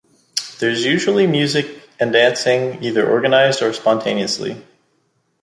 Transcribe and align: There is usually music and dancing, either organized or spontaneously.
There 0.57 0.71
is 0.71 0.83
usually 0.83 1.27
music 1.27 1.87
and 1.99 2.11
dancing, 2.11 2.83
either 2.83 3.07
organized 3.07 3.61
or 3.61 3.71
spontaneously. 3.71 4.59